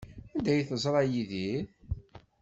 [0.35, 1.65] Anda ay teẓra Yidir?